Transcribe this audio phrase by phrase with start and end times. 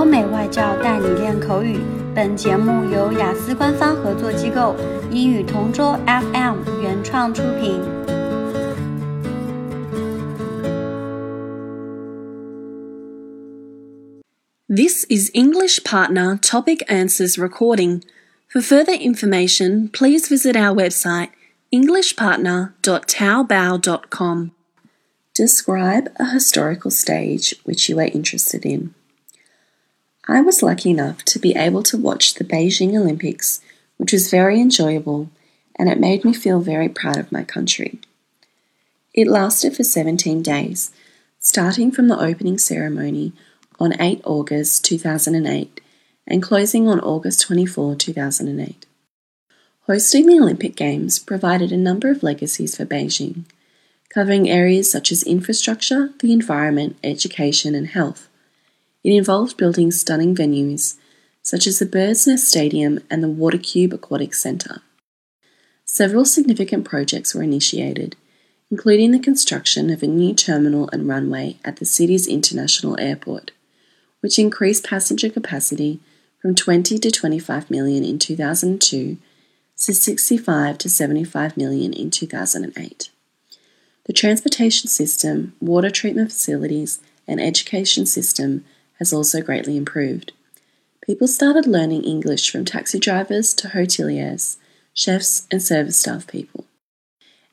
[0.00, 1.78] 欧美外教带你练口语。
[2.14, 4.74] 本节目由雅思官方合作机构
[5.10, 7.80] 英语同桌 FM 原创出品。
[14.68, 18.02] This is English Partner Topic Answers recording.
[18.48, 21.30] For further information, please visit our website
[21.72, 24.52] englishpartner.taobao.com.
[25.34, 28.94] Describe a historical stage which you are interested in.
[30.27, 33.61] I was lucky enough to be able to watch the Beijing Olympics,
[33.97, 35.29] which was very enjoyable
[35.77, 37.99] and it made me feel very proud of my country.
[39.13, 40.91] It lasted for 17 days,
[41.39, 43.33] starting from the opening ceremony
[43.79, 45.81] on 8 August 2008
[46.27, 48.85] and closing on August 24, 2008.
[49.87, 53.45] Hosting the Olympic Games provided a number of legacies for Beijing
[54.13, 58.27] covering areas such as infrastructure, the environment, education, and health.
[59.03, 60.97] It involved building stunning venues,
[61.41, 64.81] such as the Bird's Nest Stadium and the Watercube Aquatic Centre.
[65.85, 68.15] Several significant projects were initiated,
[68.69, 73.51] including the construction of a new terminal and runway at the city's international airport,
[74.21, 75.99] which increased passenger capacity
[76.41, 79.17] from 20 to 25 million in 2002
[79.77, 83.09] to 65 to 75 million in 2008.
[84.05, 88.63] The transportation system, water treatment facilities, and education system
[89.01, 90.31] has also greatly improved.
[91.03, 94.57] People started learning English from taxi drivers to hoteliers,
[94.93, 96.65] chefs, and service staff people.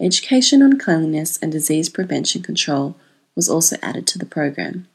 [0.00, 2.96] Education on cleanliness and disease prevention control
[3.36, 4.88] was also added to the program.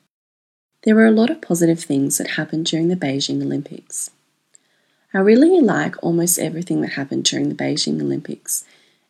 [0.83, 4.09] There were a lot of positive things that happened during the Beijing Olympics.
[5.13, 8.65] I really like almost everything that happened during the Beijing Olympics,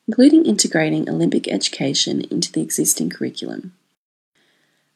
[0.07, 3.73] including integrating Olympic education into the existing curriculum.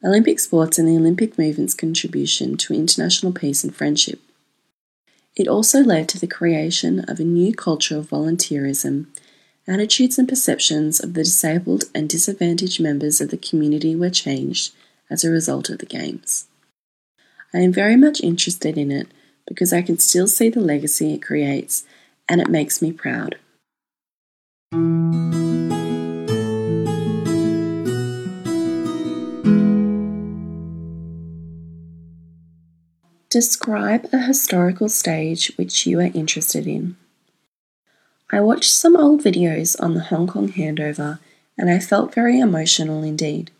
[0.04, 4.20] Olympic sports and the Olympic movement's contribution to international peace and friendship.
[5.34, 9.06] It also led to the creation of a new culture of volunteerism.
[9.66, 14.74] Attitudes and perceptions of the disabled and disadvantaged members of the community were changed
[15.10, 16.46] as a result of the Games.
[17.52, 19.08] I am very much interested in it
[19.46, 21.84] because I can still see the legacy it creates
[22.28, 23.36] and it makes me proud.
[33.36, 36.96] Describe a historical stage which you are interested in.
[38.32, 41.18] I watched some old videos on the Hong Kong handover
[41.58, 43.50] and I felt very emotional indeed.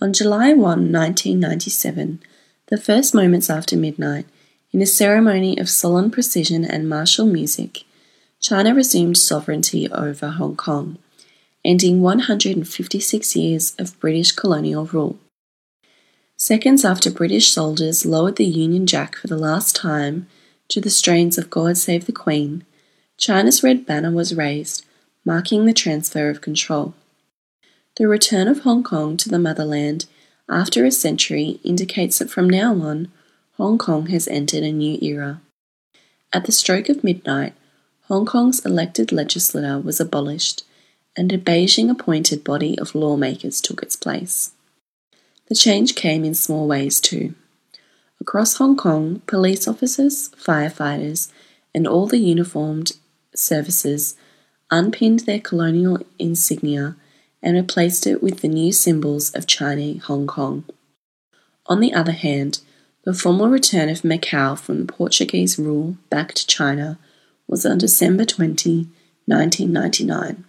[0.00, 2.22] On July 1, 1997,
[2.68, 4.24] the first moments after midnight,
[4.72, 7.82] in a ceremony of solemn precision and martial music,
[8.40, 10.96] China resumed sovereignty over Hong Kong,
[11.62, 15.18] ending 156 years of British colonial rule.
[16.38, 20.26] Seconds after British soldiers lowered the Union Jack for the last time
[20.68, 22.62] to the strains of God Save the Queen,
[23.16, 24.84] China's red banner was raised,
[25.24, 26.92] marking the transfer of control.
[27.96, 30.04] The return of Hong Kong to the motherland
[30.46, 33.10] after a century indicates that from now on,
[33.56, 35.40] Hong Kong has entered a new era.
[36.34, 37.54] At the stroke of midnight,
[38.08, 40.64] Hong Kong's elected legislature was abolished,
[41.16, 44.52] and a Beijing appointed body of lawmakers took its place.
[45.48, 47.34] The change came in small ways too.
[48.20, 51.30] Across Hong Kong, police officers, firefighters,
[51.74, 52.92] and all the uniformed
[53.34, 54.16] services
[54.70, 56.96] unpinned their colonial insignia
[57.42, 60.64] and replaced it with the new symbols of China Hong Kong.
[61.66, 62.60] On the other hand,
[63.04, 66.98] the formal return of Macau from Portuguese rule back to China
[67.46, 68.88] was on December 20,
[69.26, 70.44] 1999.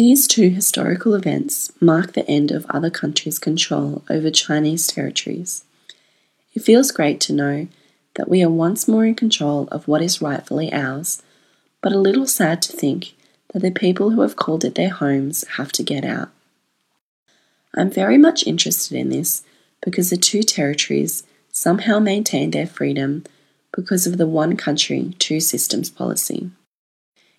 [0.00, 5.62] These two historical events mark the end of other countries' control over Chinese territories.
[6.54, 7.68] It feels great to know
[8.14, 11.20] that we are once more in control of what is rightfully ours,
[11.82, 13.12] but a little sad to think
[13.52, 16.30] that the people who have called it their homes have to get out.
[17.74, 19.42] I'm very much interested in this
[19.82, 23.24] because the two territories somehow maintain their freedom
[23.70, 26.50] because of the one country, two systems policy.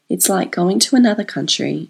[0.09, 1.89] It's like going to another country,